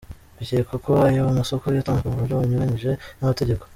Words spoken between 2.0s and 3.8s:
mu buryo bunyuranyije n’amategeko.